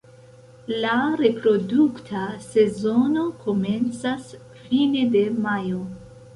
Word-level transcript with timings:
La 0.83 0.93
reprodukta 1.19 2.23
sezono 2.47 3.29
komencas 3.45 4.35
fine 4.65 5.07
de 5.15 5.27
majo. 5.49 5.89